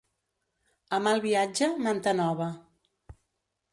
[0.97, 2.49] A mal viatge, manta nova.